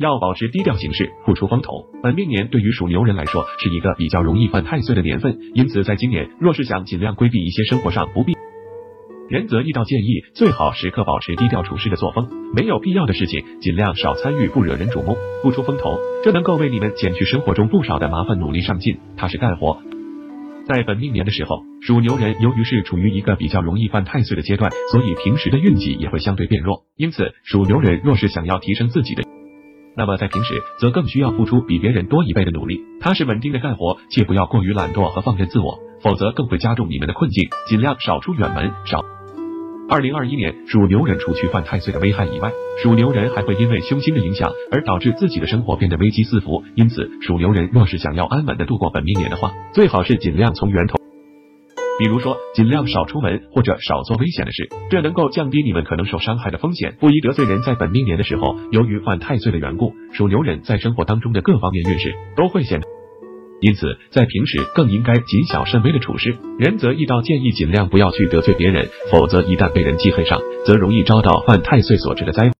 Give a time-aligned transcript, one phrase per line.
[0.00, 1.84] 要保持低调行事，不出风头。
[2.02, 8.32] 本命年对于属牛人来说是一个比较容易犯太岁的年份，因此在今年若是想尽量规避一些生活上不必，
[9.28, 19.82] 仁则易道建议最好时刻保持低调处事的作风，没有必要的事情尽量少参与，不惹人瞩目，不出风头，这能够为你们减去生活中不少的麻烦，努力上进，踏实干活。
[20.66, 26.84] 在本命年的时候，属牛人由于是处于一个比较容易犯太岁的阶段，所以平时的运气也会相对变弱。
[26.96, 29.24] 因此，属牛人若是想要提升自己的，
[29.96, 37.48] 那么在平时则更需要付出比别人多一倍的努力，踏实稳定的干活，切不要过于懒惰和放任自我，否则更会加重你们的困境。
[37.66, 39.04] 尽量少出远门，少。
[39.88, 46.62] 二零二一年，属牛人除去犯太岁的危害以外，属牛人还会因为凶星的影响而导致自己的生活变得危机四伏。
[46.76, 50.96] 因此，属牛人若是想要安稳的度过本命年的话，最好是尽量从源头，
[52.00, 56.96] 比如说尽量少出门或者少做危险的事，这能够降低你们可能受伤害的风险。
[56.98, 57.60] 不宜得罪人。
[57.60, 62.80] 在本命年的时候，由于犯太岁的缘故，属牛人在生活当中的各方面运势都会显。
[63.60, 66.38] 因此，在平时更应该谨小慎微的处事。
[66.58, 72.50] 仁则易道建议尽量不要去得罪别人，否则一旦被人记恨上，则容易遭到犯太岁所致的灾。